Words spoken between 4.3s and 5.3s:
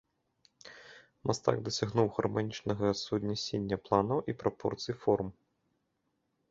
і прапорцый форм.